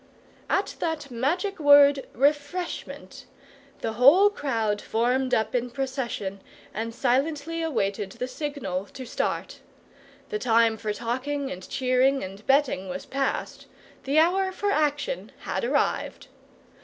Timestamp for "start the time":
9.05-10.75